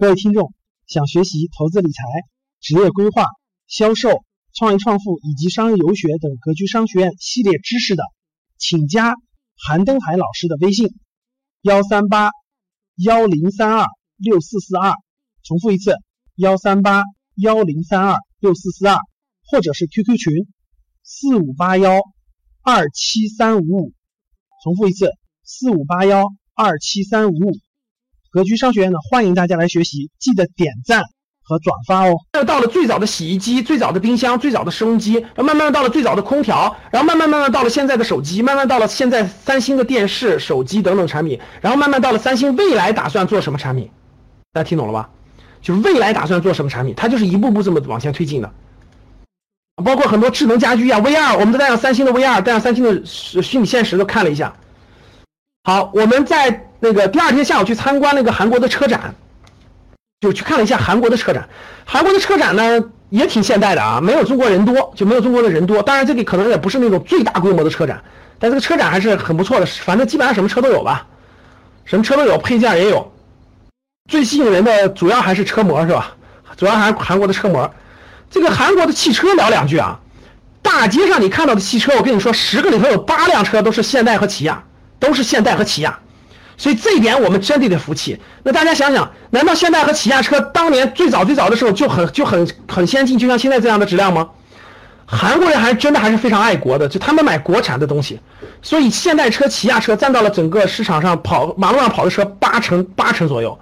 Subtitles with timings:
[0.00, 0.54] 各位听众，
[0.86, 2.02] 想学习投资理财、
[2.58, 3.26] 职业规划、
[3.66, 8.02] 销售、创业创富以及商业游学等格局商学院系列知识的，
[8.56, 9.14] 请加
[9.58, 10.88] 韩登海老师的微信：
[11.60, 12.30] 幺三八
[12.96, 14.94] 幺零三二六四四二。
[15.42, 15.92] 重复一次：
[16.34, 17.02] 幺三八
[17.34, 18.96] 幺零三二六四四二，
[19.50, 20.32] 或者是 QQ 群：
[21.02, 22.00] 四五八幺
[22.62, 23.92] 二七三五五。
[24.64, 25.10] 重复一次：
[25.44, 26.24] 四五八幺
[26.54, 27.52] 二七三五五。
[28.32, 31.02] 格局商学院呢，欢迎大家来学习，记得点赞
[31.42, 32.14] 和转发哦。
[32.34, 43.90] 又到了最早的洗衣机、最早的冰箱、最早的收音机，然后慢慢到了最早的空调，然后慢慢慢慢到了现在的手机，慢慢到了现在三星的电视、手机等等产品，然后慢慢到了三星未来打算做什么产品，
[44.52, 45.10] 大家听懂了吧？
[45.60, 48.52] 就是未来打算做什么产品，它就是一步步这么往前推进的。
[49.84, 54.54] 包括很多智能家居啊，VR，我们都带上三星的 VR，带上三星的虚拟现实都看了一下。
[55.64, 56.66] 好，我们在。
[56.82, 59.14] 那个第二天下午去参观那个韩国的车展，
[60.22, 61.46] 就去看了一下韩国的车展。
[61.84, 65.82] 韩国的车展呢也挺现代的啊，没有中国人多，就没有中国的人多。
[65.82, 68.02] 当然这里可能也不是那种最大规模的车展，
[68.38, 69.66] 但这个车展还是很不错的。
[69.66, 71.06] 反正基本上什么车都有吧，
[71.84, 73.12] 什么车都有，配件也有。
[74.10, 76.16] 最吸引人的主要还是车模是吧？
[76.56, 77.70] 主要还是韩国的车模。
[78.30, 80.00] 这个韩国的汽车聊两句啊，
[80.62, 84.64] 大街上你看到的汽车，我跟你说，十个里头有八辆车都是现代和起亚，
[85.00, 85.98] 都是现代和起亚。
[86.56, 88.20] 所以这一点我们真的得服气。
[88.42, 94.28] 那大家想想，难道现代和起亚车当年最早最早的时候就很就很很先进，就像现在这样的质量吗？
[95.06, 98.20] 韩国人还真的还是非常爱国的，就他们买国产的东西。
[98.62, 103.58] 所以现代车、起亚车占到了整个市场上跑马路上跑的车八成八成左右，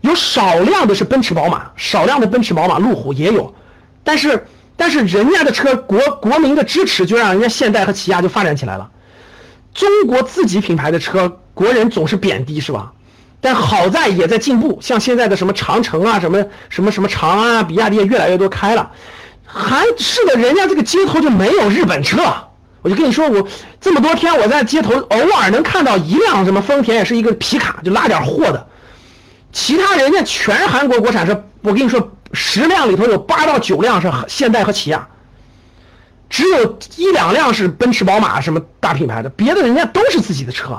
[0.00, 3.54] 有少量的是奔驰、宝马，少量的奔驰、宝马、路虎也有，
[4.02, 4.44] 但是
[4.76, 8.90] 但是人家的车国国民的支持就让人家现代和起亚就发展起来了。
[9.74, 11.38] 中国自己品牌的车。
[11.52, 12.90] 国人总是贬低是吧？
[13.40, 18.90] 但好在也在进步，像现在的什么长城啊，什么什么什么长安啊，比亚迪也越来越多开了。
[19.44, 22.22] 还是的，人家这个街头就没有日本车。
[22.82, 23.46] 我就跟你说，我
[23.80, 28.66] 这么多天我在街头偶尔能看到一辆什么丰田，也是一个皮卡，就拉点货的。
[29.52, 31.44] 其他人家全是韩国国产车。
[31.62, 35.06] 我跟你说，十辆里头有八到九辆是现代和起亚，
[36.34, 40.76] 只有一两辆是奔驰、宝马什么大品牌的，别的人家都是自己的车。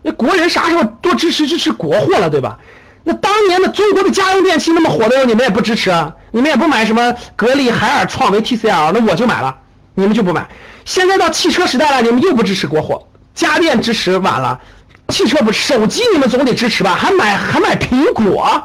[0.00, 2.58] 那国人啥时候多支持支持国货了，对吧？
[3.04, 6.10] 那当年的中国的家用电器那么火的时候，你们也不支持啊？
[6.30, 9.54] 你们也不买什么格力、海尔、创维、TCL，那我就买了，
[9.94, 10.48] 你们就不买。
[10.86, 14.58] 现在到汽车时代了，你们又不支持国货，家电支持晚了，
[15.08, 16.94] 汽车不，手机你们总得支持吧？
[16.94, 18.62] 还买还买苹果？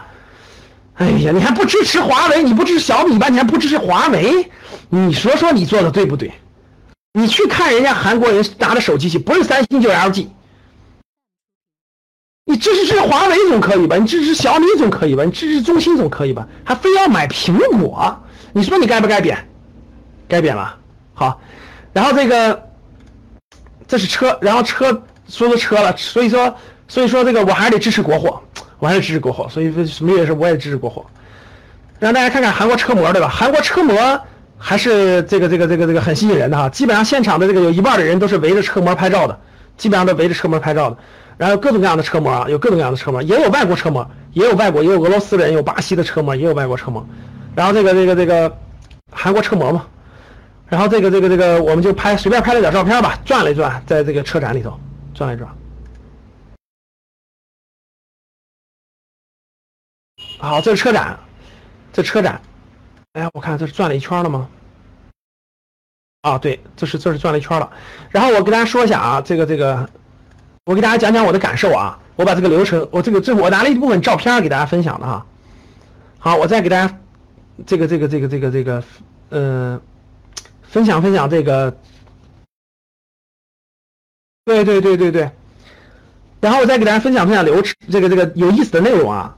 [0.96, 2.42] 哎呀，你还不支持华为？
[2.42, 3.28] 你不支持小米吧？
[3.28, 4.50] 你还不支持华为？
[4.94, 6.32] 你说说你做的对不对？
[7.14, 10.28] 你去看人家韩国人拿的手机去，不是三星就是 LG。
[12.46, 13.96] 你支持支持华为总可以吧？
[13.96, 15.24] 你支持小米总可以吧？
[15.24, 16.46] 你支持中兴总可以吧？
[16.66, 18.22] 还非要买苹果？
[18.52, 19.48] 你说你该不该贬？
[20.28, 20.78] 该贬了。
[21.14, 21.40] 好，
[21.94, 22.70] 然后这个
[23.88, 24.92] 这是车，然后车
[25.30, 26.54] 说说车了，所以说
[26.88, 28.42] 所以说这个我还是得支持国货，
[28.80, 29.48] 我还是支持国货。
[29.48, 31.06] 所以说什么也是我也支持国货。
[32.00, 33.30] 让大家看看韩国车模，对吧？
[33.30, 33.96] 韩国车模
[34.64, 36.70] 还是这个这个这个这个很吸引人的哈。
[36.70, 39.38] 基本上现场的这个有一半的人都是围着车模拍照的，
[39.76, 40.98] 基本上都围着车模拍照的。
[41.38, 47.04] 然后各种各样的车模啊，有各种各样的车模，也有外国车模，也有外国，也有俄罗斯人，有巴西的车模，也有外国车模。
[47.56, 48.56] 然后这个这个这个
[49.12, 49.88] 韩国车模嘛，
[50.68, 54.80] 然后这个这个这个我们就拍随便拍了点照片吧，转了一转，在这个车展里头
[55.16, 55.50] 转了一转。
[60.38, 61.18] 好，这是车展，
[61.92, 62.40] 这车展，
[63.14, 64.50] 哎，我看这是转了一圈了吗？
[66.22, 67.72] 啊，对，这是这是转了一圈了。
[68.10, 69.90] 然后我跟大家说一下啊，这个这个。
[70.66, 75.26] 我给大家讲讲我的感受啊，我把这个流程，我这个这我拿了一部分照片给大家分享的哈。
[76.20, 77.00] 好，我再给大家
[77.66, 78.84] 这个这个这个这个这个
[79.30, 79.82] 呃
[80.62, 81.76] 分享分享这个，
[84.46, 85.32] 对对对对对，
[86.40, 89.36] 然后我再给大家分享分享流程，这个这个有意思的内容啊。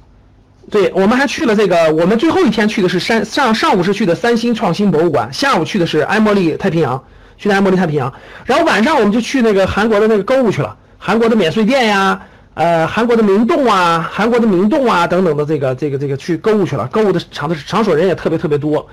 [0.72, 7.04] 对我们还去了这个，我们最后一天去的是山上上午是去的三星创新博物馆，下午去的是埃莫利太平洋，
[7.38, 8.12] 去的埃莫利太平洋，
[8.46, 10.76] 然后晚上我们就去那个韩国的那个购物去了。
[10.98, 12.22] 韩国的免税店呀，
[12.54, 18.88] 呃，韩国的明洞啊，韩国的明洞啊等等的这个这个这个去购物去了，购物的场的场所人也特别特别多，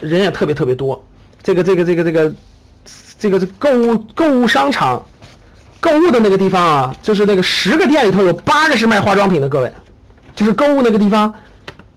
[0.00, 1.04] 人也特别特别多。
[1.42, 2.34] 这个这个这个这个
[3.18, 5.04] 这个购物购物商场，
[5.80, 9.72] 购物的那个地方啊，就是那个十个店里头有八个是卖化妆品的，各位，
[10.36, 11.34] 就是购物那个地方，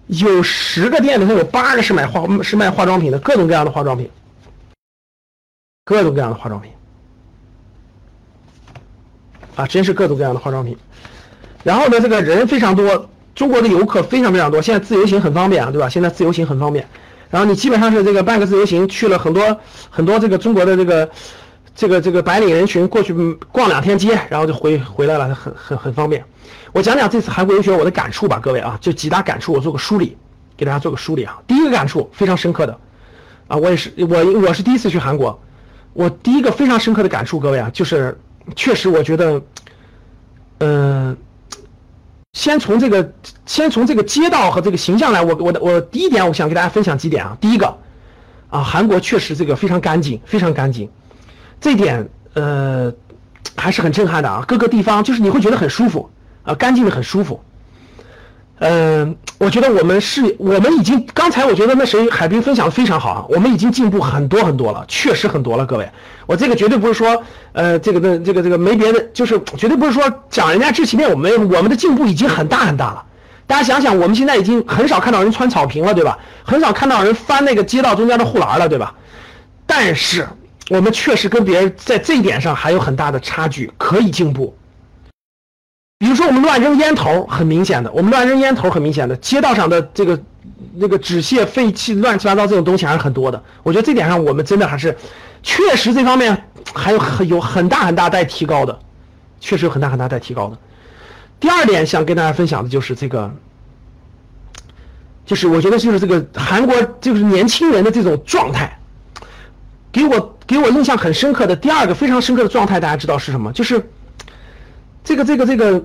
[0.07, 4.09] 有十个店里头有八个是买化是卖化妆品的，各种各样的化妆品，
[5.85, 6.71] 各种各样的化妆品。
[9.55, 10.77] 啊，真是各种各样的化妆品，
[11.65, 15.89] 然后呢，这个人非常多，中国的游客非常非常多，现在自由行很方便啊，对吧？
[15.89, 16.87] 现在自由行很方便，
[17.29, 19.59] 然后你基本上是这个半个自由行去了很多
[19.89, 21.09] 很多这个中国的这个
[21.79, 23.13] 这个这个白领人群过去
[23.53, 26.21] 逛两天街，然后就回回来了，很很很方便。
[26.73, 30.17] 我讲讲这次韩国游学我的感触吧，各位啊，就几大感触，我做个梳理，
[30.57, 31.39] 给大家做个梳理啊。
[31.47, 32.77] 第一个感触非常深刻的
[33.47, 35.39] 啊，我也是我我是第一次去韩国，
[35.93, 38.19] 我第一个非常深刻的感触，各位啊，就是
[38.57, 39.41] 确实我觉得，
[40.57, 41.15] 嗯。
[42.33, 43.13] 先从这个，
[43.45, 47.35] 先从这个街道和这个形象来，我我的我第一点，我想给大家分享几点啊。
[47.41, 47.73] 第一个，
[48.49, 50.87] 啊，韩国确实这个非常干净，非常干净，
[51.59, 52.91] 这点呃
[53.55, 54.43] 还是很震撼的啊。
[54.47, 56.09] 各个地方就是你会觉得很舒服
[56.43, 57.43] 啊，干净的很舒服。
[58.61, 65.89] 嗯，我觉得我们是，我们已经刚才我觉得那谁海滨分享的非常好啊，我们已经进步很多很多了，确实很多了，各位，
[66.25, 67.23] 我这个绝对不是说，
[67.53, 73.01] 呃，这个的这个这个没别的，就是绝对不是说讲人家知其面，我们我们的进步已经很大很大了。
[73.47, 76.19] 大家想想，我们现在已经很少看到人穿草坪了，对吧？
[76.43, 78.93] 很少看到人翻那个街道中间的护栏了，对吧？
[79.65, 80.27] 但是
[80.69, 84.55] 我们确实跟别人在这一点上还有很大的差距，可以进步。
[85.97, 90.17] 比如说我们乱扔烟头，很明显的，我们乱扔烟头很明显的，街道上的这个
[90.75, 93.43] 那个纸屑、废气、乱七八糟这种东西还是很多的。
[93.63, 94.95] 我觉得这点上我们真的还是，
[95.43, 98.79] 确实这方面还有很有很大很大待提高的，
[99.41, 100.57] 确实有很大很大待提高的。
[101.37, 103.29] 第二点想跟大家分享的就是这个，
[105.25, 108.78] 就是我觉得就是这个韩国就是年轻人的这种状态，
[109.91, 113.51] 给我给我印象很深刻的第二个非常深刻的状态，大家知道是什么？
[113.53, 113.89] 就是。
[115.01, 115.83] 这个这个这个，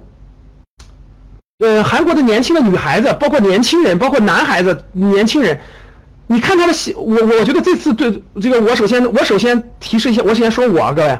[1.60, 5.58] 呃，韩国的年轻的女孩子，包括年轻人，包括男孩子，年轻人，
[6.26, 11.18] 你看他的喜，我我觉得这次对这个，我首先我首先提示一下，我首先说我各位，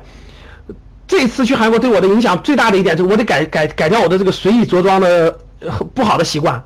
[1.07, 5.39] 这次去韩国对我的影响最大的一点就我得改改改掉我的这个随意着装的
[5.95, 6.63] 不好的习惯。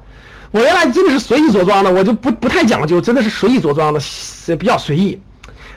[0.51, 4.01] 我原来真的是随意着装的，我就不不太讲究，真的是随意着装的，
[4.57, 5.21] 比较随意。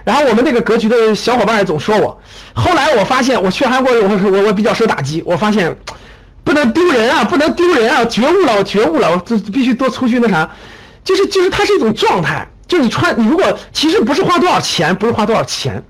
[0.03, 2.19] 然后我们那个格局的小伙伴也总说我，
[2.53, 5.21] 后来我发现我去韩国，我我我比较受打击。
[5.25, 5.75] 我发现
[6.43, 8.03] 不能丢人啊，不能丢人啊！
[8.05, 10.49] 觉悟了，我觉悟了，我这必须多出去那啥，
[11.03, 12.47] 就是就是它是一种状态。
[12.67, 15.83] 就你穿，你如果其实不是花多少钱，不是花多少钱，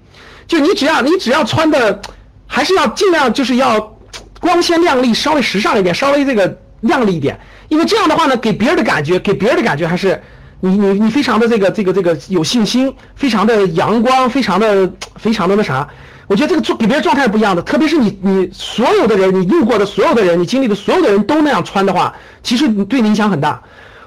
[0.45, 2.01] 就你只要你只要穿的
[2.47, 3.97] 还是要尽量就是要
[4.39, 10.21] 光鲜亮丽，稍微时尚一点，稍微这个亮丽一点，因为这样的话呢，给别人的感觉，给别人的感觉还是。
[10.63, 15.87] 你你你非常的这个这个这个有信心，非常的阳光，非常的非常的那啥，
[16.27, 17.61] 我觉得这个做给别人状态不一样的。
[17.63, 22.13] 特别是你你所有的人，你路过的所有的人，你经历的所有的人都那样穿的话，
[22.43, 23.61] 其实对你影响很大。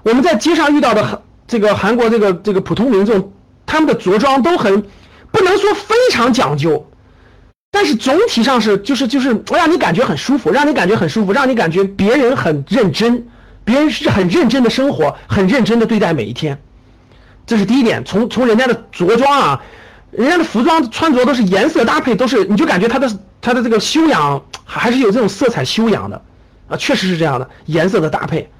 [0.04, 3.32] 我们在街上遇到的这个韩国这个这个普通民众，
[3.66, 4.80] 他们的着装都很
[5.32, 6.86] 不能说非常讲究，
[7.72, 13.26] 但是总体上是就是就是让你感觉很舒服，让你感觉很舒服，让你感觉别人很认真。
[13.64, 16.60] 别人是很认真的生活，很认真的对待每一天，
[17.46, 18.04] 这是第一点。
[18.04, 19.62] 从从人家的着装啊，
[20.10, 26.22] 人家的服装穿着都是颜色搭配，都是你就感觉他的他的这个修养还是有这种色彩修养的
[26.68, 28.50] 啊，确实是这样的颜色的搭配。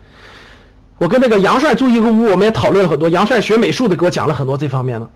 [0.97, 3.09] 我跟那个杨帅住一个屋，我们也讨论了很多。
[3.09, 5.11] 杨帅学美术的给我讲了很多这方面的。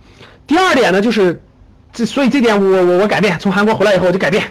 [0.46, 1.40] 第二点呢，就是
[1.92, 4.42] 这所以这点我我我改变，从韩国回来以后我就改变。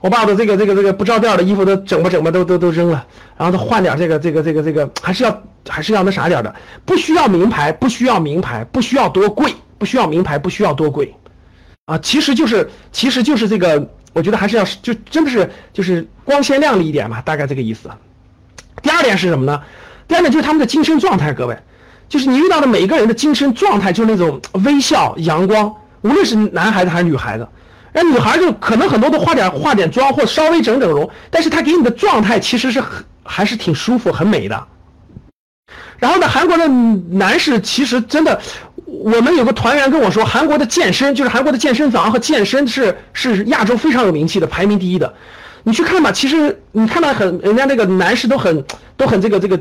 [0.00, 3.06] 我把我的这个这个这个不着调的衣服都整吧整吧都都都扔了，
[3.38, 6.54] 然后他换点这个这个这个这个还是要还是要那啥点的，
[6.84, 11.14] 不需要名牌，不需要名牌，不需要多贵，不需要名牌，不需要多贵，
[11.86, 17.88] 啊，其实就是其实就是这个，我觉得还是要就真的是就是光鲜亮丽一点嘛，大概这个意思。
[18.82, 19.58] 第二点是什么呢？
[20.06, 21.56] 第二点就是他们的精神状态，各位，
[22.10, 25.74] 就是你遇到的每一个人的精神状态就是那种微笑阳光，
[26.04, 27.48] 无论是男孩子还是女孩子。
[27.96, 34.66] 那女孩就可能很多都化点化点妆或稍微整整容，但是她给你的状态其实是很还是挺舒服很美的。
[35.98, 38.40] 然后呢，韩国的男士其实真的，
[38.84, 45.14] 我们有个团员跟我说，韩国的健身就是韩国的健身房和健身是是亚洲非常有名气的，排名第一的。
[45.62, 48.64] 你去看吧，其实你看到很人家那个男士都很
[48.96, 49.58] 都很这个这个，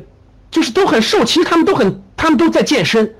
[0.49, 3.13] 就是都很瘦，其实他们都很他们都在健身。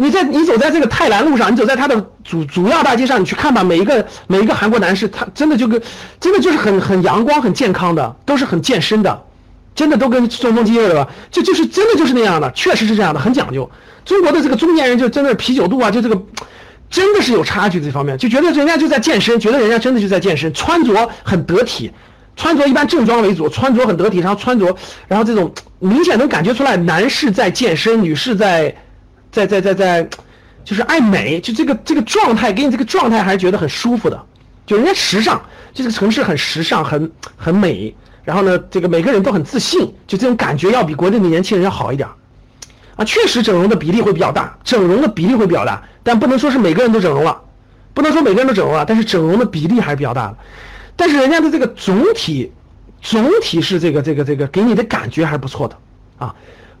[0.00, 5.82] 你在你走在这个泰兰路上，你走在它的主主要大街上，你去看吧，每一个每一个韩国男士，他真的就跟
[6.20, 9.20] 真的就是很很阳光、很健康的，都是很健身的，
[9.74, 11.10] 真的都跟松松肌肉的吧？
[11.32, 13.68] 就就是真的就是那样的，确实是这样的，很讲究。
[14.04, 16.16] 中国的这个中年人就真的啤酒肚啊，就这个
[16.88, 21.90] 真的是有差距这方面，就觉得人家就在健身，觉得人家真的就在健身，穿着很得体，
[22.36, 24.72] 穿着一般正装为主，穿着很得体，然后穿着，
[25.08, 28.72] 然后这种明显能感觉出来，男士在健身，女士在。
[29.46, 30.08] 在在在在，
[30.64, 34.20] 就是爱美，就这个这个状态，给你这个状态还是觉得很舒服的。
[34.66, 35.40] 就人家时尚，
[35.72, 37.94] 这个城市很时尚，很很美。
[38.24, 42.08] 然后呢，这个每个人都很自信，就这种感觉要比国内的年轻人要好一点
[42.96, 43.04] 啊。
[43.04, 47.40] 确实整容的比例会比较大，整容的比例会比较大，但不能说是每个人都整容了，
[47.94, 50.36] 不能说每个人都整容了，但是整容的比例还是比较大的。
[50.94, 52.52] 但是人家的这个总体，
[53.00, 55.76] 总体是这个这个这个给你的感觉还是不错的
[56.18, 56.34] 啊。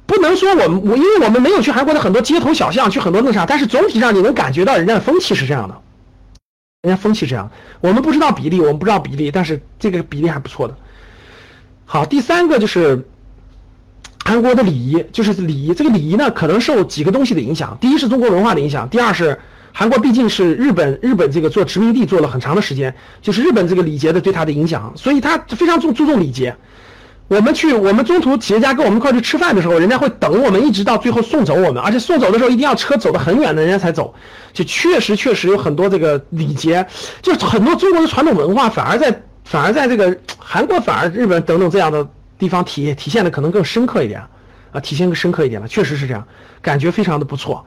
[0.08, 5.78] 不能说我们我因为我们没有去韩国的很多街头小巷，去很多那啥，但是总体上你能感觉到人家的风气是这样的，
[6.80, 7.50] 人家风气这样。
[7.82, 10.74] 我们不知道比例，我们不知道比例，但是这个比例还不错的。
[11.84, 13.06] 好，第三个就是
[14.24, 15.74] 韩国的礼仪，就是礼仪。
[15.74, 17.76] 这个礼仪呢，可能受几个东西的影响。
[17.78, 19.38] 第一是中国文化的影响，第二是
[19.74, 26.56] 韩国毕竟是日本日本这个做殖民地做了很长的时间，就是日本这个礼节的对他的影响，所以他非常注注重礼节。
[27.28, 34.14] 我们去，我们中途企业家跟我们一块去吃饭的时候，人家会等我们一直到最后送走我们，而且送走的时候一定要车走得很远的人家才走，
[34.54, 36.86] 就确实确实有很多这个礼节，
[37.20, 42.06] 就是很多中国的传统文化反而在反而在这个韩国反而日本等等这样的
[42.38, 44.22] 地方体体现的可能更深刻一点，
[44.72, 46.26] 啊，体现更深刻一点了，确实是这样，
[46.62, 47.62] 感觉非常的不错。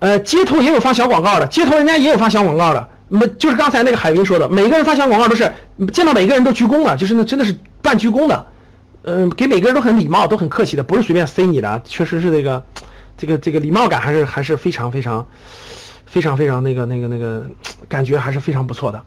[0.00, 5.50] 呃，街头也有发小广告的，街头人家也有发小广告的，那就是刚才那个海云说的，每个人发小广告都是
[5.94, 8.46] 见到每个人都鞠躬了，就是那真的是半鞠躬的。
[9.04, 12.62] 嗯，给每个人都很礼貌，都很客气的，不是随便塞你的，确实是这个，
[13.16, 15.26] 这个这个礼貌感还是还是非常非常，
[16.06, 17.44] 非常非常那个那个那个
[17.88, 19.02] 感觉还是非常不错的。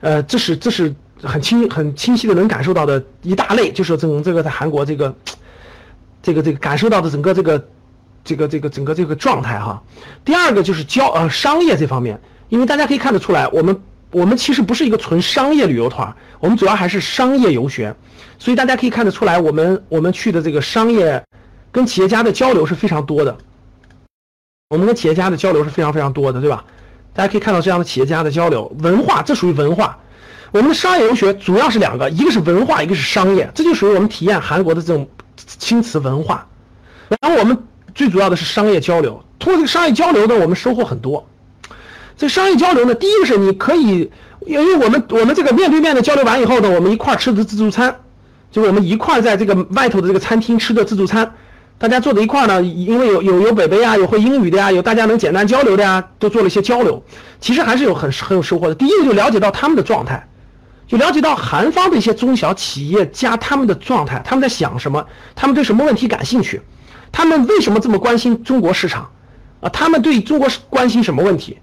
[0.00, 5.14] 呃，这是这是很清很清晰的能感受到的一大类，就是整这个在韩国这个，
[6.22, 7.68] 这个这个感受到的整个这个，
[8.24, 9.80] 这个这个整个这个状态哈。
[10.24, 17.94] 第二个就是交呃商业这方面，因为大家可以看得出来，我们我们其实不是一个纯商业旅游团，我们主要还是商业游学。
[18.38, 21.22] 所以大家可以看得出来，我们我们去的这个商业，
[21.70, 23.36] 跟企业家的交流是非常多的。
[24.70, 26.64] 我们跟企业家的交流是非常非常多的，对吧？
[27.12, 29.98] 大家可以看到这样的企业家的交流，文化这属于文化。
[30.52, 36.46] 我们的商业游学主要是两个，一个是文化，一个是商业，这就属于我们体验韩国的这种青瓷文化。
[37.08, 37.56] 然后我们
[37.94, 41.24] 最主要的是商业交流，通过这个商业交流呢，我们收获很多。
[42.20, 44.10] 这商业交流呢，第一个是你可以，
[44.44, 47.96] 因为我们我们这个面对面的交流完以后呢，我们一块吃的自助餐。
[48.50, 51.32] 就是我们一块在这个外头的这个餐厅吃的自助餐，
[51.78, 57.02] 大家坐在一块呢，因为有有有北北呀，有会英语的呀，有大家能简单交流的呀，都做了一些交流，
[57.40, 58.74] 其实还是有很很有收获的。
[58.74, 60.28] 第一个就了解到他们的状态，
[60.86, 66.60] 就了解到韩方的一些中小企业家他们的状态，他们在想什么，他们对什么问题感兴趣，
[67.10, 69.08] 他们为什么这么关心中国市场，
[69.60, 71.56] 啊，他们对中国是关心什么问题？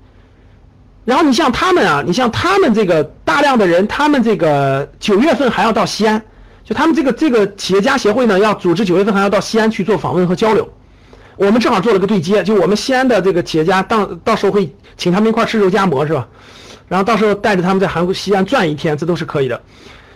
[1.08, 6.22] 然后你像他们啊，你像他们这个大量的人，他们这个九月份还要到西安。
[6.66, 10.70] 就他们这个这个企业家协会呢，要组织九月份还要到西安去做访问和交流，
[11.38, 16.28] 我们正好做了个对接，就我们西安的这个企业家到到时候会请他们一块吃肉夹馍是吧？
[16.90, 19.62] 然后到时候带着他们在韩国西安转一天，这都是可以的。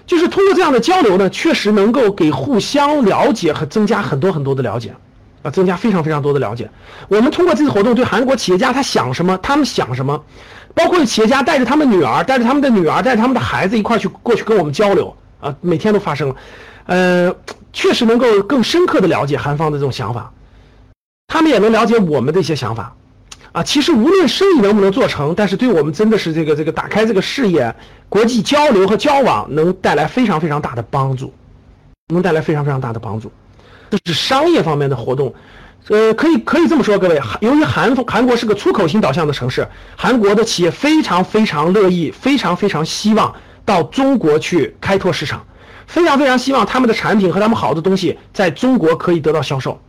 [0.06, 4.94] 就是通过这样的交流呢，确实能够给互相了解和增加很多很多的了解，
[5.44, 6.70] 啊，增加非常非常多的了解。
[7.08, 10.22] 我们通过这次活动对韩国企业家他想什么，他们想什么，
[10.74, 15.16] 包括企业家带着他们女儿，带着他们的女儿，带着他们的孩子一块去过去跟我们交流。
[15.42, 16.36] 啊，每天都发生了，
[16.86, 17.36] 呃，
[17.74, 20.32] 确实能够更深刻的了解韩方的这种想法，
[21.26, 22.94] 他们也能了解我们的一些想法，
[23.52, 27.76] 啊，其实无论生意能不能做成，但是对我们真的是这个这个打开这个视野，
[28.08, 31.34] 国际交流和交往能带来非常非常大的帮助，
[32.14, 33.32] 能带来非常非常大的帮助，
[33.90, 35.34] 这是商业方面的活动，
[35.88, 43.34] 呃，可以可以这么说，各位，由于韩韩国是个出口型导向的城市，韩国的企业非常非常乐意，非常非常希望。
[43.64, 45.46] 到中国去开拓市场，
[45.86, 49.80] 非常非常希望他们的产品和他们好的东西在中国可以得到销售，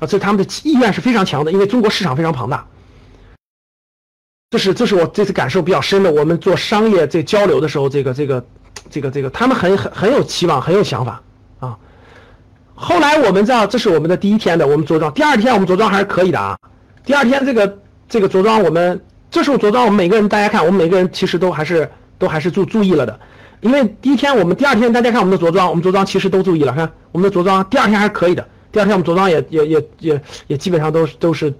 [0.00, 2.66] 啊，这他们的意愿是非常强的，因为中国市场非常庞大。
[4.50, 6.10] 这是这是我这次感受比较深的。
[6.10, 8.44] 我们做商业这交流的时候，这个这个
[8.90, 11.22] 这个这个，他们很很很有期望，很有想法。
[12.74, 16.56] 后来我们知道，这是我们的第一天的我们着装，第二天我们着装还是可以的啊。
[17.04, 19.00] 第二天这个这个着装，我们
[19.30, 21.90] 这时候着装，我们每个人大家看，我们每个人其实都还是。
[22.18, 23.18] 都还是注注意了的，
[23.62, 31.52] 因为第一天我们第二天大家看我们的着装，我们着装其实都注意了，看我们的着装第二天还是可以的，第二天我们着装也也也也也基本上都是都是，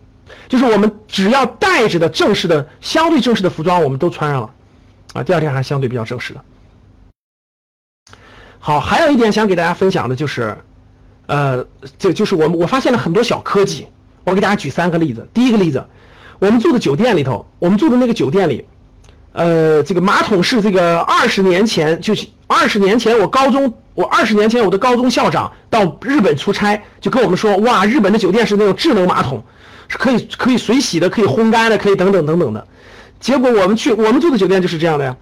[0.49, 4.51] 就是我们只要带着的正式的相对正式的服装我们都穿上了，
[5.15, 6.41] 啊，第二天还是相对比较正式的。
[8.61, 10.57] 好，还有一点想给大家分享的就是，
[11.33, 11.65] 呃，
[11.99, 13.87] 这就是我们我发现了很多小科技，
[14.25, 15.27] 我给大家举三个例子。
[15.33, 15.83] 第一个例子，
[16.39, 18.67] 我们住的酒店里头，我们住的那个酒店里。
[19.33, 29.43] 呃，这个马桶是这个二十年前，就是二十年前我高中，我二十年前我的高中校长到日本出差，就跟我们说，哇，日本的酒店是那种智能马桶，
[29.89, 32.67] 是可以可以水洗的，可以烘干的，可以等等等等的。
[33.21, 35.17] 结果我们去我们住的酒店就是这样的呀，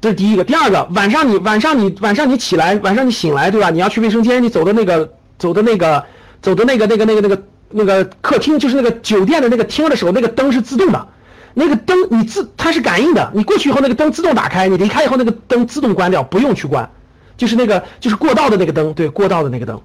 [0.00, 0.42] 这是第一个。
[0.42, 3.70] 第二个，晚上你晚上你晚上你起来，晚上你醒来，对吧？
[3.70, 6.04] 你要去卫生间，你走的那个走的那个
[6.42, 11.08] 走的那个那个那个那个那个客厅，就是那个酒店的那个厅的时候，那个灯是自动的，
[11.54, 16.88] 那个灯你自它是感应的，你过去以后那个灯自动打开，你离开以后那个灯自动关掉，不用去关，
[17.36, 19.80] 就是那个就是过道的那个灯，对，过道的那个灯。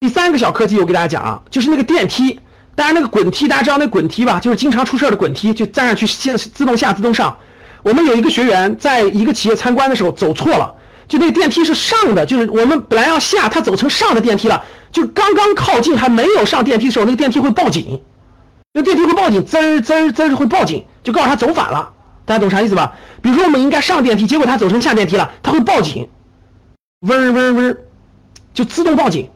[0.00, 2.38] 第三个小科技我给大家讲啊，就是那个电梯，
[2.74, 4.38] 当然那个滚梯，大家知道那滚梯吧？
[4.40, 7.36] 就是经常出事的滚梯，就站上去先自动下自动上。
[7.82, 10.74] 我们有一个学员在一个企业参观的时候走错了，
[11.06, 18.00] 就那个电梯是上的，就是我们本来要下，他走成上的电梯了，就刚刚靠近还没有上电梯的时候，那个电梯会报警，
[18.72, 21.92] 那电梯会报警，滋儿滋儿滋儿会报警，就告诉他走反了，
[22.24, 22.94] 大家懂啥意思吧？
[23.20, 26.08] 比如说我们应该上电梯，结果他走成下电梯了，他会报警，
[27.00, 27.76] 嗡嗡嗡，
[28.52, 29.28] 就自动报警。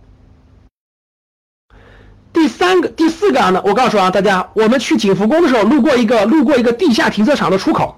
[2.33, 3.61] 第三个、第四个呢？
[3.65, 7.98] 我告诉啊，大家，我们去景福宫的时候，路过一个路过一个地下停车场的出口，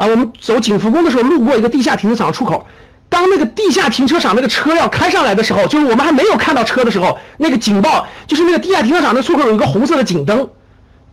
[0.00, 2.66] 啊，我们走景福宫的时候，路过一个地下停车场出口。
[3.10, 10.48] 当那个地下停车场那个车要开上来的时候，就是我们还没有看到车的时候，那个警报就是那个地下停车场的出口有一个红色的警灯，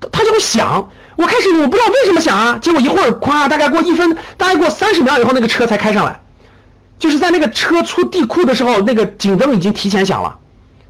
[0.10, 0.90] 它就会响。
[1.18, 6.22] 我开始我不知道为什么响啊，结果一会儿，咵，大概过一分，大概过三十秒以后，那个车才开上来，
[6.98, 10.38] 就是在那个车出地库的时候，那个警灯已经提前响了。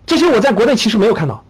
[0.05, 1.43] 这些我在国内其实没有看到。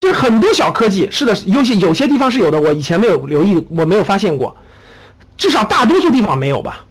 [0.00, 4.56] 就是很多小科技，是的，有些有些地方是有的，我以前没有留意，我没有发现过，
[5.36, 6.86] 至少大多数地方没有吧。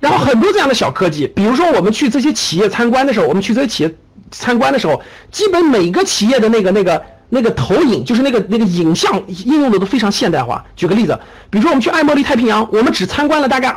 [0.00, 3.94] 然后很多这样的小科技，比如说我们去这些企业参观的时候，我们去这些企业
[4.30, 10.62] 参观的时候，基本每个企业的那个那个那个投影，就是那个那个影像应用的都非常现代化。
[10.76, 11.18] 举个例子，
[11.48, 13.74] 比如说我们去爱茉莉太平洋，我们只参观了大概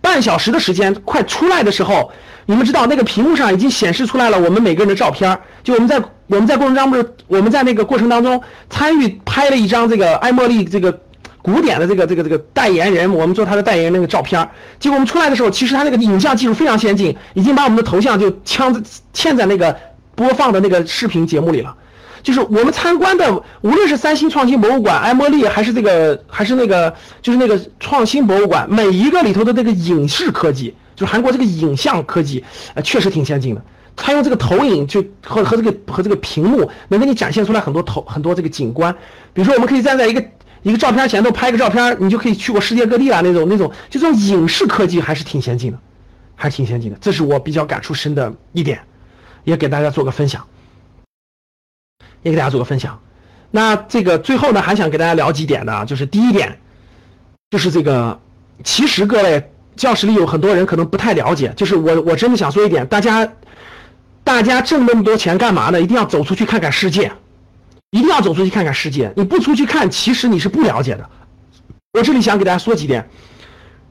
[0.00, 2.10] 半小时的时间，快出来的时候。
[2.50, 8.40] 你们知道那个屏幕上已经显示出来了，我们每个人的照片就我们在我们在过程当中，我们在那个过程当中
[8.70, 10.98] 参与拍了一张这个爱茉莉这个
[11.42, 14.48] 古典的这个这个这个代言人，我们做他的代言人那个照片
[14.80, 18.74] 结果我们出来的时候，其实他那个影像技术非常先进，已经把我们的头像就镶
[19.12, 19.76] 嵌在那个
[20.14, 21.76] 播放的那个视频节目里了。
[22.22, 30.74] 就是我们参观的，无论是三星创新博物馆、爱茉莉，还是这个还是那个就是那个创新博物馆，每一个里头的那个影视科技。
[30.98, 33.62] 就韩国这个影像科技，呃，确实挺先进的。
[33.94, 38.92] 他用这个投影就和和这个和这个屏幕，能给你展现出来很多投很多这个景观。
[39.32, 40.24] 比如说，我们可以站在一个
[40.62, 45.78] 一个照片前头拍个照片，你就可以去过世界各地了那种那种，就这种影视科技还是挺先进的，
[46.34, 46.98] 还是挺先进的。
[47.00, 48.80] 这是我比较感触深的一点，
[49.44, 50.44] 也给大家做个分享，
[52.22, 53.00] 也给大家做个分享。
[53.52, 56.58] 那这个最后呢，还想给大家聊几点的，就是第一点，
[57.50, 58.20] 就是这个，
[58.64, 59.50] 其实各位。
[59.78, 63.26] 教室里有很多人可能不太了解，就是我我真的想说一点，大家，
[64.24, 65.80] 大家挣那么多钱干嘛呢？
[65.80, 67.10] 一定要走出去看看世界，
[67.92, 69.10] 一定要走出去看看世界。
[69.16, 71.08] 你不出去看，其实你是不了解的。
[71.92, 73.08] 我这里想给大家说几点，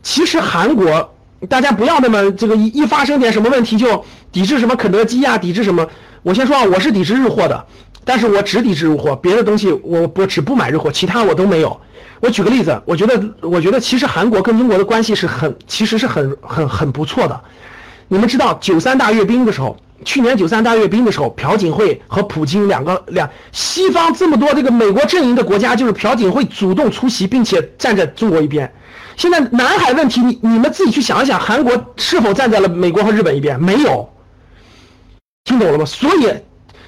[0.04, 1.16] 其实韩国，
[1.48, 5.88] 大家不要那么这个一一发生点什么问题就抵制什么肯德基啊，抵制什么。
[6.24, 7.66] 我先说啊，我是抵制日货的，
[8.04, 11.80] 但是我只抵制日货，别的东西我我只不买日货，其他我都没有。
[12.20, 17.40] 我举个例子，我觉得，我觉得其实韩国跟中国的关系是很，其实是很很很不错的。
[18.08, 28.72] 你们知道九三大阅兵的时候，去年九三大阅兵的时候，朴槿惠和普京两个两西方这么多这个美国阵营的国家，就是朴槿惠主动出席，并且站在中国一边。
[29.16, 33.62] 现在南海问题，你你们自己去想一想，韩国是否站在了美国和日本一边？
[33.62, 34.10] 没有，
[35.48, 35.86] 听懂了吗？
[35.86, 36.28] 所以，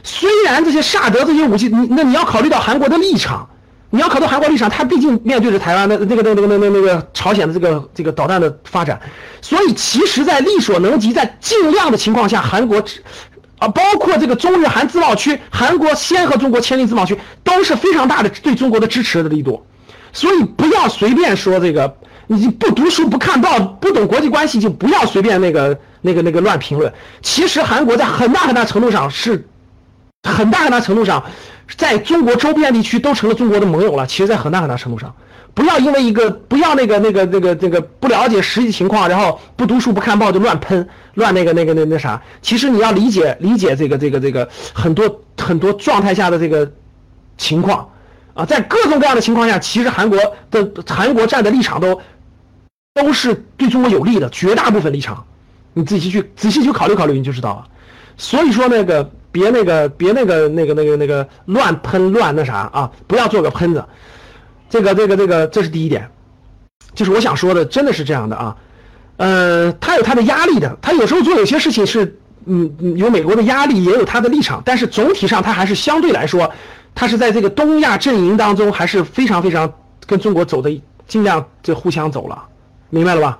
[0.04, 3.50] 虽然这些萨德这些武器，你那你要考虑到韩国的立场。
[3.91, 9.02] 你要考虑韩国立场，他毕竟面对着台湾的那个、那个、那个、那个、那个朝鲜的这个、这个导弹的发展，
[9.41, 12.84] 所以其实，在力所能及、在尽量的情况下，韩国，
[13.58, 19.65] 啊，包括这个中日韩自贸区，韩国先和中国签订自贸区，都是非常大的对中国的支持的力度。
[20.13, 21.95] 所以不要随便说这个，
[22.32, 26.94] 你不读书、不看报、不懂国际关系，就不要随便那个、那个、那个乱评论。
[27.24, 29.48] 其实韩国在很大很大程度上是，
[30.22, 31.24] 很大很大程度上。
[31.76, 34.06] 在中国周边地区都成了中国的盟友了。
[34.06, 35.12] 其实，在很大很大程度上，
[35.56, 42.22] 不要因为一个不要那个那个那个那个不了解实际情况，然后不读书不看报就乱喷乱那个那个那那啥。
[42.44, 46.72] 其实你要理解理解这个这个这个很多很多状态下的这个
[47.38, 47.89] 情况
[48.36, 50.20] 啊，在各种各样的情况下，其实韩国
[50.52, 52.00] 的韩国站的立场都
[53.00, 55.26] 都是对中国有利的，绝大部分立场，
[55.74, 57.68] 你仔细去仔细去考虑考虑，你就知道了。
[58.18, 59.10] 所以说那个。
[59.32, 62.92] 别那个，别那个，那个，那个，那个乱喷乱那啥啊！
[63.06, 63.86] 不要做个喷子。
[64.72, 66.10] 这个，这个，这个，这是第一点，
[66.96, 68.58] 就是我想说的，真的是这样的啊。
[69.18, 76.52] 呃，他有他的压力的，他有时候做有些事情是，嗯，有美国的压力，也有他的立场，但是总体上他还是相对来说，
[76.96, 79.72] 他是在这个东亚阵营当中还是非常非常
[80.08, 82.44] 跟中国走的尽量就互相走了，
[82.89, 83.39] 明白了吧？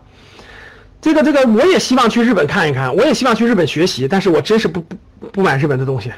[1.02, 4.98] 这个这个我也希望去日本看一看，我也希望去日本学习，但是我真是不不
[5.32, 6.12] 不买日本的东西。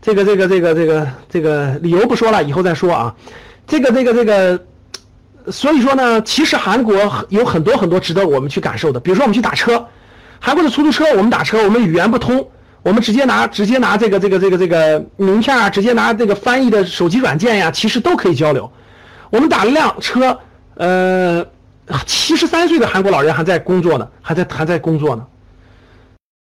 [0.00, 3.12] 这个这个这个这个这个理由不说了，以后再说啊。
[3.66, 4.60] 这个这个这个，
[5.50, 6.94] 所以说呢，其实韩国
[7.28, 9.84] 有很多很多值得我们去感受的，比如说我们去打车，
[10.38, 12.48] 韩国的出租车我们打车，我们语言不通，
[12.82, 18.70] 我们直接拿直接拿这个这个这个这个名片啊，直接拿这个翻译的手机软件呀，其实都可以交流。
[19.30, 20.38] 我们打了辆车，
[20.76, 21.44] 呃。
[22.06, 25.26] 七十三岁的韩国老人还在工作呢，还在还在工作呢。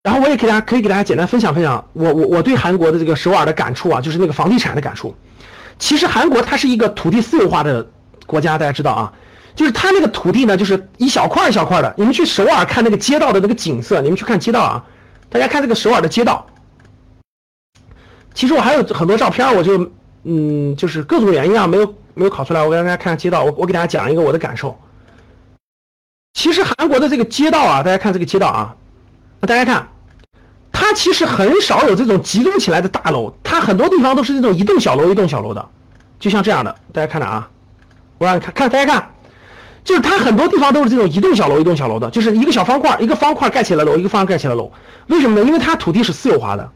[0.03, 5.15] 然后我也给大家可以给大家简单分享分享我我我对韩国的这个首尔的感触啊，就是那个房地产的感触。
[5.77, 7.87] 其实韩国它是一个土地私有化的
[8.25, 9.13] 国家，大家知道啊，
[9.55, 11.93] 就是它那个土地呢，就是一小块一小块的。
[11.97, 14.83] 你们去首尔看那个街道的那个景色，你们去看街道啊，
[15.29, 16.45] 大家看这个首尔的街道。
[18.33, 19.91] 其实我还有很多照片，我就
[20.23, 22.63] 嗯，就是各种原因啊，没有没有考出来。
[22.63, 24.75] 我给大家看看街道，我我给大家讲一个我的感受。
[26.33, 28.75] 其实韩国的这个街道啊，大家看这个街道啊，
[29.41, 29.87] 大家看，
[30.71, 35.69] 它其实很少有这种集中起来的大楼，它很多地方都是这种一栋小楼一栋小楼的，
[36.19, 37.47] 就像这样的，大家看着啊，
[38.17, 39.11] 我让你看看，大家看，
[39.83, 44.71] 就是它很多地方都是这种一栋小楼一栋小楼的，就是一个小方块一个方块盖起来楼，一个方块盖起来楼，
[45.07, 45.45] 为什么呢？
[45.45, 46.71] 因为它土地是私有化的。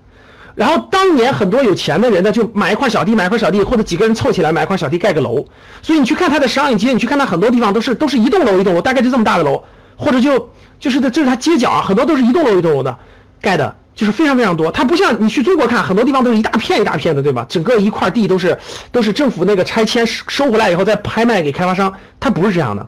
[0.55, 5.45] 然后当年很多有钱的人呢，就买一块小地，买一块小地，或者几个人凑起来买一块小地盖个楼。
[5.81, 9.61] 所以你去看他的商业街，你去看他很多地方都是都是一栋楼一栋楼，大概就这么大的楼，
[9.97, 12.97] 或者就就是这是他街角啊，很多都是一栋楼一栋楼的
[13.41, 14.71] 盖的，就是非常非常多。
[14.71, 17.45] 它不像你去中国看，很多地方都是一大片一大片的，对吧？
[17.49, 18.57] 整个一块地都是
[18.93, 22.87] 都是政府那个拆迁收回来以后再拍卖给开发商，它不是这样的。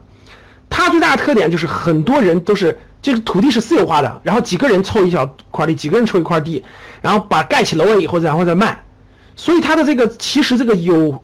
[0.70, 2.78] 它最大的特点就是很多人都是。
[3.00, 6.64] 这个土地是私有化的，然后几个人凑一小块地，几个人凑一块地，
[7.00, 8.82] 然后把盖起楼了以后，然后再卖，
[9.36, 11.22] 所以它的这个其实这个有，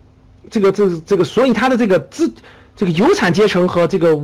[0.48, 2.32] 这个这这个，所以它的这个资
[2.76, 4.16] 这个有产阶层和这个，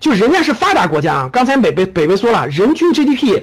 [0.00, 1.30] 就人家是发达国家啊。
[1.30, 3.42] 刚才北北北北说了，人均 GDP，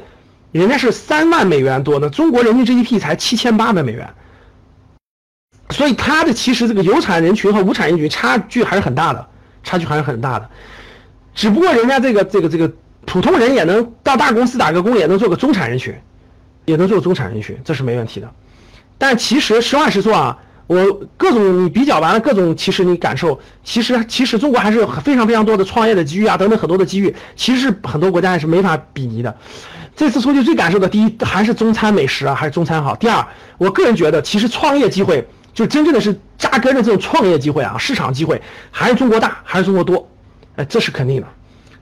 [0.51, 4.11] 人家是三万美元多呢，中国人均 GDP 才七千八百美元，
[5.69, 9.27] 所以它的其实这个有产人群和无产人群差距还是很大的，
[9.63, 10.49] 差距还是很大的，
[11.35, 12.71] 只不过人家这个这个这个。
[13.07, 15.93] 普通人也能到大公司打个工，也能做个中产人群，
[16.65, 18.27] 也能做中产人群，这是没问题的。
[18.97, 20.83] 但其实实话实说啊，我
[21.15, 29.33] 各种你比较完了各种，其实你感受，其实其实中国还是有非常非常多的创业的机遇啊，等等很多的机遇，其实很多国家也是没法比拟的。
[29.95, 32.95] 这次出去最感受的，第一还是中餐美食啊，还是中餐好。
[32.95, 33.23] 第二，
[33.59, 40.09] 我个人觉得，其实创业机会就真正的是扎根的这种创业机会啊，市场机会还是中国大，还是中国多，
[40.55, 41.27] 哎，这是肯定的。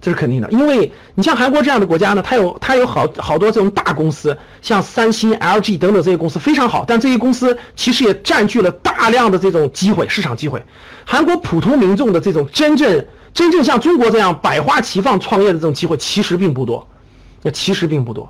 [0.01, 10.61] 这是肯定的，因为你像韩国这样的国家呢，它有它有好好多这种大公司，像三星、LG 等等这些公司非常好，但这些公司其实也占据了大量的这种机会，市场机会。
[11.05, 16.85] 韩国普通民众的这种真正真正像中国这样百花齐放创业的这种机会其实并不多，
[17.41, 18.29] 那其实并不多，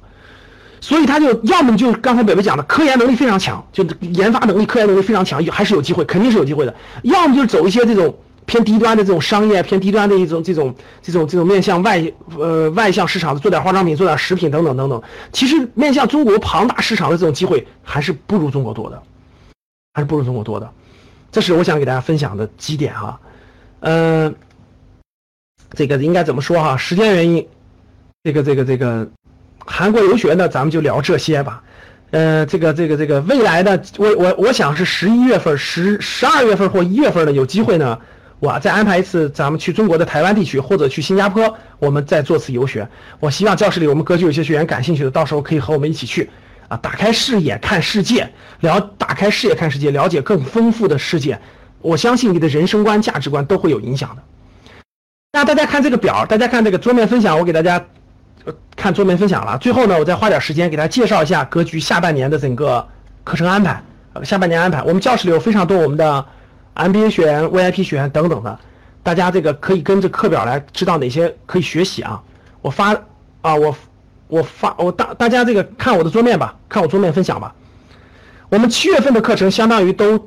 [0.80, 8.16] 所以他就要么就刚才北北讲的科研能力非常强，就研发能力、科研能力非常强，还是有机会，肯定是有机会的；要么就是走一些这种。
[8.54, 12.00] 偏低端的这种商业，偏低端的一种这种这种这种面向外
[12.38, 15.02] 呃外向市场的，做点化妆品，做点食品等等等等。
[15.32, 19.02] 其实面向中国庞大市场的这种机会还是不如中国多的，
[19.96, 20.70] 还是不如中国多的。
[21.32, 23.20] 这是我想给大家分享的几点哈。
[23.80, 24.36] 嗯，
[25.72, 26.78] 这个应该怎么说哈？
[26.78, 27.48] 时间原因，
[28.24, 29.10] 这个这个这个
[29.66, 31.64] 韩国留学呢，咱们就聊这些吧。
[32.12, 38.00] 呃，这个这个这个未来的，我我我想是十一月份、十十二月份或一月份呢，有机会呢。
[38.44, 42.86] 我再安排一次，咱们去中国的台湾地区，或者去新加坡，我们再做次游学。
[43.22, 46.30] 我希望教室里我们格局有些学员感兴趣的，到时候可以和我们一起去
[46.68, 48.30] 啊，打开视野看世界，
[48.60, 51.40] 了打开视野看世界，了解更丰富的世界。
[51.80, 54.22] 我相信你的人生观、价值观都会有影响的。
[55.32, 57.82] 那大家看这个表，大家看这个桌面分享，我给大家
[58.76, 59.58] 看桌面分享了。
[59.60, 62.86] 最后呢，我再花点时间给大家介绍一下格局下半年的整个
[63.24, 63.82] 课程安排。
[64.12, 66.26] 呃下半年安排，我们教室里有非常多我们的。
[66.76, 68.60] MBA 学员、VIP 学员等等的，
[69.04, 72.22] 大家这个可以跟着课表来，知道哪些可以学习啊？
[72.62, 72.94] 我发
[73.42, 73.76] 啊，我
[74.28, 77.54] 我发我大大家这个看我的桌面吧，看我桌面分享吧。
[78.50, 80.18] 我们七月份的课程相当于都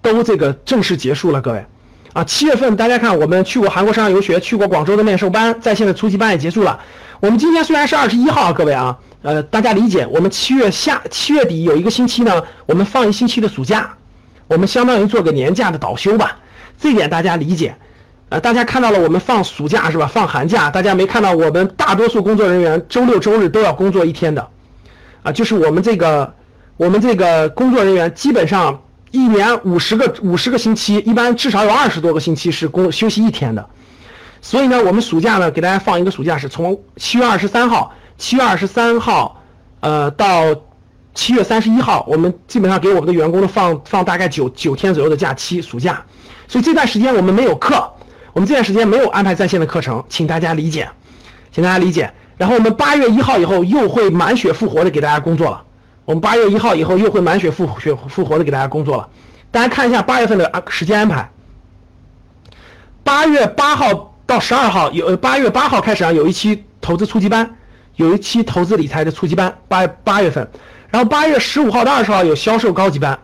[0.00, 1.64] 都这个正式结束了，各位
[2.12, 6.78] 啊，七月份大家看我们去过韩国商业游学，去过广州的面授班，在线的初级班也结束了。
[7.20, 13.94] 我们今天虽然是二十一号，各位啊，呃，大家理解，我们七月下七月底有一个星期呢，我们放一星期的暑假。
[14.48, 16.38] 我们相当于做个年假的倒休吧，
[16.78, 17.74] 这点大家理解。
[18.28, 20.06] 呃，大家看到了我们放暑假是吧？
[20.06, 24.48] 放寒假，大家没看到我们大多数工作人员周六周日都要工作一天的，
[25.22, 26.32] 啊，就是我们这个
[26.78, 33.68] 我们这个工作人员基本上一年五十个五十个星期，一般至少有二十多个星期是工休息一天的。
[34.40, 39.42] 所以呢，我们暑假呢给大家放一个暑假是从七月二十三号，七月二十三号，
[39.80, 40.54] 呃，到
[41.14, 46.02] 七月三十一号，我们基本上给我们的员工呢放放大概九九天左右的假期暑假。
[46.48, 47.90] 所以这段时间我们没有课，
[48.32, 50.88] 我们这段时间没有安排在线的课程，请大家理解，
[51.50, 52.12] 请大家理解。
[52.36, 55.62] 然后我们八月一号以后又会满血复活的给大家工作了。
[56.04, 59.08] 我们八月一号以后又会满血复血复活的给大家工作了。
[59.50, 61.30] 大家看一下八月份的啊时间安排。
[63.04, 67.56] 八月八号到十二号有八月八号开始啊有一期投资初级班，
[67.96, 70.50] 有一期投资理财的初级班，八八月份。
[70.92, 73.18] 然后八月十五号到二十号有销售高级班，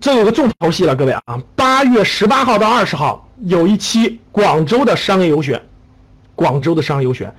[0.00, 1.22] 这有个重头戏了，各位啊。
[1.56, 5.60] 八月十八号到二十号有一期广州的商业游学，
[6.36, 7.34] 广州的商业游学。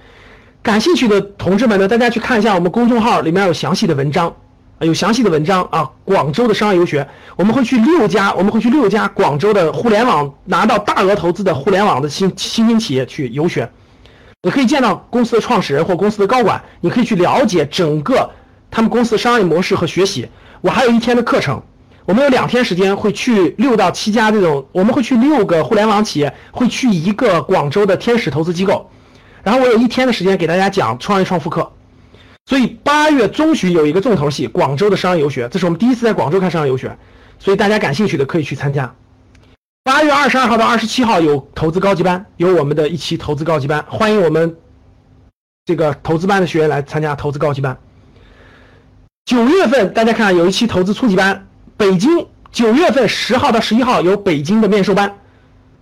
[0.62, 4.36] 感兴趣的同志们呢，大家去看一下我们公众号里面有详细的文章，
[4.80, 5.90] 有详细的文章啊。
[6.04, 13.72] 广州的商业游学，我们会去六家，我们会去六家广州的互联网拿到大额投资的互联网的新新兴企业去游学，
[14.42, 18.30] 你可以见到公司的创始人或公司的高管，你可以去了解整个
[18.76, 20.28] 他们公司的商业模式和学习。
[20.60, 21.64] 我还有一天的课程，
[22.04, 28.92] 我们有两天时间会去六到七家这种，我们会去六个互联网企业，会去一个广州的天使投资机构。
[29.44, 31.72] 然后我有一天的时间给大家讲创业创富课，
[32.48, 36.98] 所以八月中旬有一个重头戏，广州的商业游学，这是我们第一次在广州开商业游学，
[37.40, 38.94] 所以大家感兴趣的可以去参加。
[39.86, 44.58] 八月二十二号到二十七号有投资高级班，有我们的一期投资高级班，欢迎我们
[45.64, 47.78] 这个投资班的学员来参加投资高级班。
[49.26, 55.12] 九月份大家看有一期投资初级班，北京九月份十号到十一号有北京的面授班。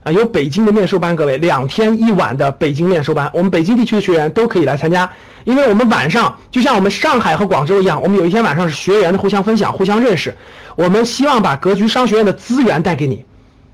[0.03, 5.11] 啊，有北京的面授班，各位两天一晚的北京面授班，我们北京地区的学员都可以来参加，
[5.43, 10.33] 因为我们晚上就像我们上海和广州一样，我们有一天晚上是学员的互相分享、互相认识。
[10.77, 13.25] 我们希望把格局商学院的资源带给你，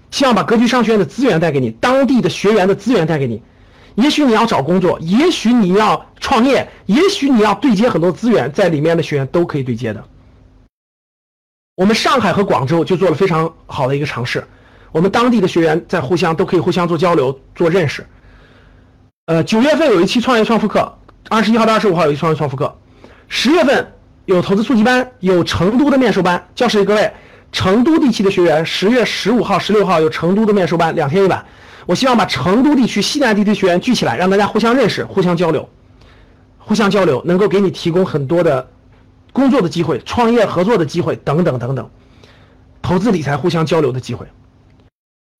[0.10, 3.44] 希望把格局商学院的资源带给你，当地的学员的资源带给你。
[3.96, 10.04] 也许你要找工作，也许你要创业，也许你要对接很多资源，在里面的学员都可以对接的。
[11.76, 14.46] 我们上海和广州就做了非常好的一个尝试。
[14.92, 18.06] 我们当地的学员在互相都可以互相做交流、做认识。
[19.28, 20.98] 呃，九月份有一期创业创富课，
[21.30, 22.76] 二十一号到二十五号有一创业创富课。
[23.28, 23.94] 十月份
[24.26, 26.48] 有投资初级班，有成都的面授班。
[26.56, 27.14] 教室里各位，
[27.52, 31.46] 成都地区的学员，十月十五号、十六号有成都的面授班，两天一晚。
[31.90, 35.68] 我希望把成都地区、西南地区学员聚起来，让大家互相认识、互相交流、
[36.60, 38.70] 互相交流，能够给你提供很多的
[39.34, 41.90] 工作的机会、创业合作的机会等等等等，
[42.80, 44.28] 投资理财互相交流的机会。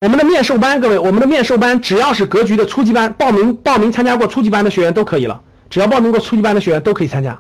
[0.02, 5.40] 我们的面授班，各位，我们的面授班只要是格局的初级班，报名报名参加过初级班的学员都可以了。
[5.70, 7.40] 只要报名过初级班的学员都可以参加。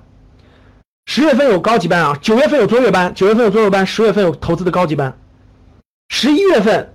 [1.07, 5.17] 十月份有高级班啊，九月份有卓越班，九月份有卓越班，十月份有投资的高级班。
[6.09, 6.93] 十一月份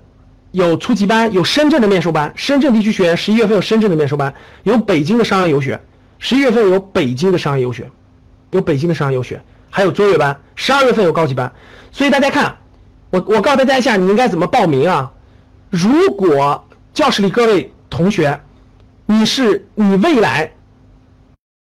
[0.55, 5.81] 有初级班，有深圳的面授班，深圳地区学员十一月份有深圳的面授班，有北京的商业游学，
[6.21, 7.91] 十一月份有北京的商业游学，
[8.53, 10.41] 有北京的商业游学，还有卓越班。
[10.55, 11.53] 十二月份有高级班，
[11.91, 12.57] 所以大家看，
[13.11, 15.11] 我我告诉大家一下，你应该怎么报名啊？
[15.71, 18.41] 如果教室里各位同学，
[19.07, 20.53] 你是你未来，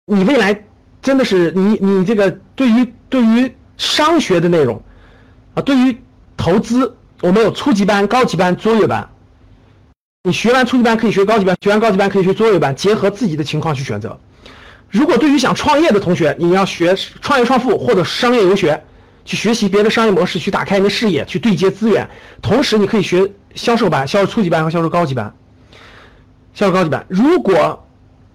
[0.06, 0.62] 你未来
[1.02, 4.80] 真的是你你这个对于对于商学的内容
[5.54, 6.00] 啊，对于
[6.36, 6.96] 投资，
[7.26, 9.10] 我们有初级班、高级班、卓越班。
[10.22, 14.16] 你学完初级班可以学高级班，学完高级班可以学卓越班，结合自己的情况去选择。
[14.88, 18.80] 如果对于想创业的同学，你要学创业创富或者商业游学。
[19.24, 22.08] 去学习别的商业模式，去打开你的视野，去对接资源。
[22.40, 25.34] 同时，你可以学销售班、销售初级班和销售高级班。
[26.54, 27.84] 销售高级班，如果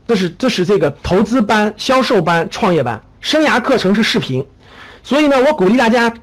[0.05, 4.45] 这是这是这个投资班、销售班、创业班，生涯课程是视频。
[5.01, 6.13] 所以呢，我鼓励大家，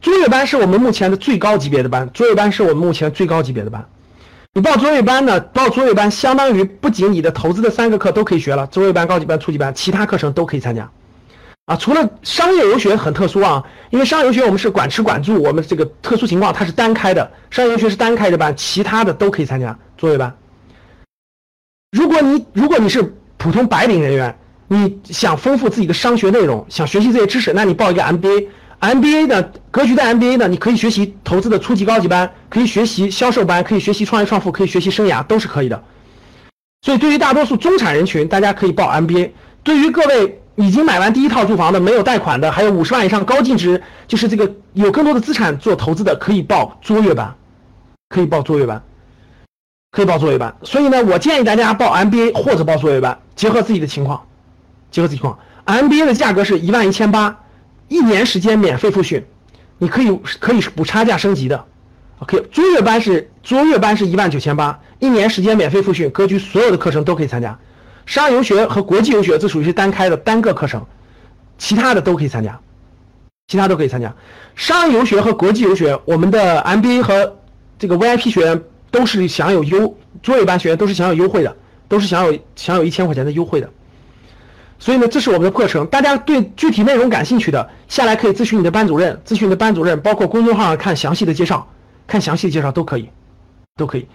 [0.00, 2.08] 卓越班是我们目前的最高级别的班。
[2.12, 3.86] 卓越班是我们目前最高级别的班。
[4.54, 5.38] 你报卓越班呢？
[5.40, 10.90] 报卓越班相当于不仅你的投资的三个课都可以学了，卓越班、高级班、初级班，其他课程都可以参加。
[11.66, 20.34] 啊，除了商业游学很特殊啊，因为商业游学我们是管吃管住，我们这个特殊情况它是单开的，商业游学是单开的班，其他的都可以参加作业班。
[21.92, 24.34] 如果你如果你是普通白领人员，
[24.66, 28.48] 你想丰富自己的商学内容，想学习这些知识，那你报一个 MBA
[28.80, 35.82] MBA 呢格局的 MBA 呢，你可以学习投资的初级高级班，可以学习销售班，可以学习创业创富，可以学习生涯，都是可以的。
[36.82, 39.30] 所以对于大多数中产人群，大家可以报 MBA。
[39.62, 40.40] 对于各位。
[40.60, 47.32] 已经买完第一套住房的，没有贷款的，还有五十万以上高净值，就是这个有更多的资产做投资的，可以报卓越班，
[48.08, 48.82] 可以报卓越班，
[49.92, 50.56] 可以报卓越班。
[50.64, 54.26] 所以呢，我建议大家报 MBA 或者报卓越班，结合自己的情况，
[54.90, 55.38] 结合自己情况。
[55.64, 57.38] MBA 的价格是一万一千八，
[57.88, 59.24] 一年时间免费复训，
[59.78, 61.64] 你可以可以补差价升级的
[62.20, 67.58] OK，卓越班是卓越班是一万九千八，一年时间免费复训，格局所有的课程都可以参加。
[68.06, 70.84] 商业游学和国际游学这属于是单开的单个课程，
[71.58, 72.58] 其他的都可以参加，
[73.46, 74.14] 其他都可以参加。
[74.54, 77.36] 商业游学和国际游学，我们的 MBA 和
[77.78, 83.70] 这个 VIP 学员都是享有优，卓越班学员都是享有优惠的，都是享有享有一千块钱的优惠的。
[84.78, 91.66] 所以呢，这是我们的课程，大家对具体内容感兴趣的，下来可以咨询你的班主任，咨询你的班主任，包括公众号上看详细的介绍。
[92.06, 93.10] 看详细的介绍都可以，
[93.76, 94.08] 都可以。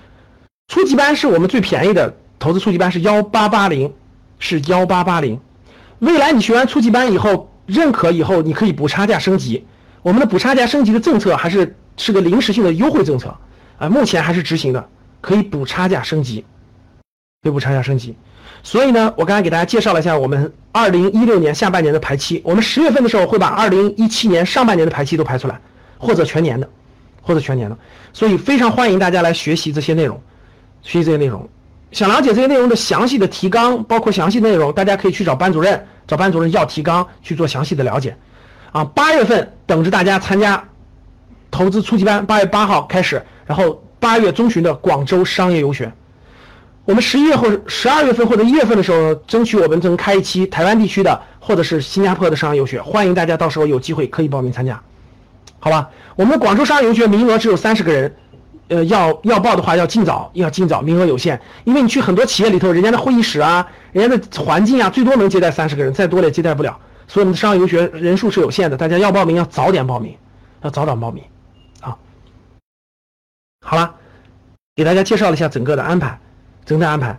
[0.67, 3.93] 初级班是我们最便宜的投资初级班是幺八八零，
[4.39, 5.39] 是幺八八零。
[5.99, 9.63] 未来你学完初级班以后，认可以后，你可以补差价升级。
[10.01, 13.37] 我们的补差价升级的政策还是是个临时性的优惠政策
[13.77, 14.89] 啊，目前还是执行的，
[15.21, 16.43] 可以补差价升级，
[17.43, 18.15] 可以补差价升级。
[18.63, 25.59] 所以呢，我刚才给大家介绍了一下我们二零一六年下半年的排期，我们十月份的时候会把二零一七年上半年的排期都排出来，
[25.99, 26.67] 或者全年的。
[27.25, 27.77] 或者全年的，
[28.11, 30.21] 所以非常欢迎大家来学习这些内容，
[30.81, 31.47] 学习这些内容。
[31.93, 38.13] 想了解这些内容的详细的提纲，包括详细内容，大家可以去找班主任，找班主任要提纲去做详细的了解。
[38.73, 40.61] 啊，八月份等着大家参加
[41.49, 45.89] 投资初级班，八月八号开始，然后八月中旬的广州商业游学。
[46.85, 54.81] 我们十一月或者十二月份或者一月份的时候，争取我们能开一期台湾地区的或者是新加坡的商业游学，欢迎大家到时候有机会可以报名参加。
[55.59, 58.13] 好吧，我们广州商业游学名额只有三十个人，
[58.67, 61.39] 呃，要要报的话要尽早，要尽早，名额有限。
[61.63, 66.77] 因为你去很多企业里头，人家的会议室啊，人家的环境啊，最多能接待三十个人，再多也接待不了。
[67.07, 70.17] 所以我们的商业游学人数是有限的，大家要报名要早点报名，
[70.63, 71.23] 要早点报名。
[71.79, 71.95] 啊，
[73.65, 73.95] 好了，
[74.75, 76.19] 给大家介绍了一下整个的安排，
[76.65, 77.17] 整个安排，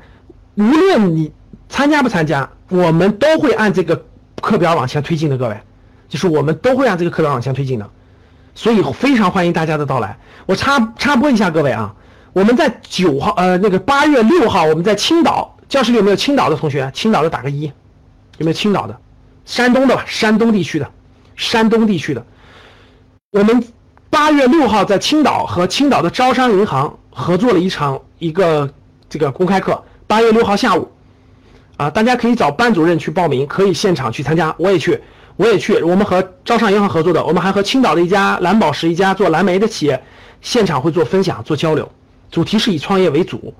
[0.54, 1.32] 无论你
[1.68, 4.04] 参加不参加，我们都会按这个
[4.40, 5.60] 课表往前推进的，各位，
[6.08, 7.90] 就是我们都会按这个课表往前推进的。
[8.54, 10.16] 所以非常欢迎大家的到来。
[10.46, 11.94] 我插插播一下各位啊，
[12.32, 16.90] 我们在九号呃那个八月六号我们在青岛教室里有没有青岛的同学？
[16.94, 17.64] 青岛的打个一，
[18.38, 18.96] 有没有青岛的？
[19.44, 20.88] 山东的吧，山东地区的，
[21.34, 22.24] 山东地区的。
[23.32, 23.62] 我们
[24.08, 28.72] 八月六号在青岛和青岛的招商银行合作了一场一个
[29.14, 30.90] 这个公开课，八月六号下午，
[31.76, 35.00] 啊，大家可以找班主任去报名，可以现场去参加，我也去。
[35.36, 40.02] 我也去，我们和招商银行合作的，我们还和青岛的一家蓝宝石一家做蓝莓的企业，
[40.40, 41.88] 现场会做分享、做交流，
[42.28, 43.54] 主题是以创业为主。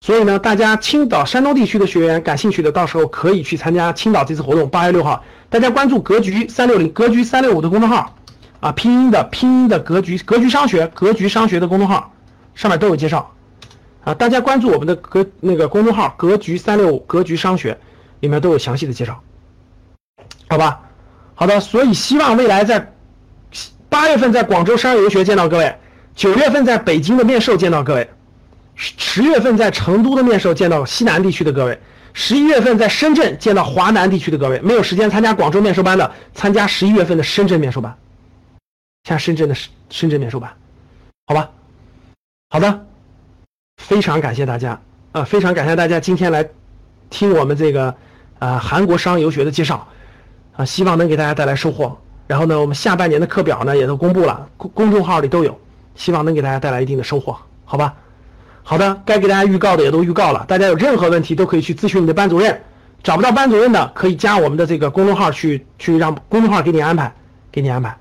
[0.00, 4.66] 所以呢，大家青岛、山东地区的学员感兴趣的，到时候可以去参加青岛这次活动。
[4.70, 8.14] 八月六号，大家关注格局三六零、格局三六五的公众号，
[8.60, 12.12] 啊，拼音的拼音的格局格局商学格局商学的公众号，
[12.54, 13.30] 上面都有介绍。
[14.06, 17.76] 啊，大家关注我们的格那个公众号格局三六五格局商学，
[18.20, 19.20] 里面都有详细的介绍。
[20.48, 20.80] 好吧，
[21.34, 22.94] 好的，所以希望未来在
[23.88, 25.76] 八月份在广州商业游学见到各位，
[26.14, 28.08] 九月份在北京的面授见到各位，
[28.76, 31.76] 十月份在成都的面授见到西南地区的各位，
[32.12, 34.60] 十一月份在深圳见到华南地区的各位。
[34.60, 37.92] 没有时间参加广州面授班的，参加十一月份的深圳面授班，
[39.02, 40.48] 像深圳的深深圳面授班，
[41.26, 41.50] 好吧，
[42.50, 42.86] 好的，
[43.86, 44.80] 非常感谢大家
[45.12, 46.44] 啊，非常感谢大家今天来
[47.08, 47.94] 听我们这个
[48.40, 49.86] 啊韩国商游学的介绍。
[50.56, 51.96] 啊，希望能给大家带来收获。
[52.26, 55.56] 然后呢，我们下半年的课表呢也都公布了，公公众号里都有，
[55.94, 57.94] 希望能给大家带来一定的收获，好吧？
[58.64, 62.60] 好的，该给大家预告的也都预告了，大家有任何问题都可以去咨询你的班主任，
[63.02, 67.12] 找不到班主任的可以加我们的这个公众号去去让公众号给你安排，
[67.52, 67.96] 给你安排。